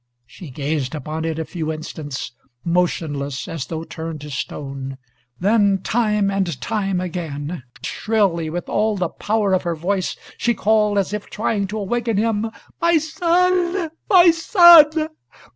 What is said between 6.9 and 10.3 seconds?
again, shrilly, with all the power of her voice,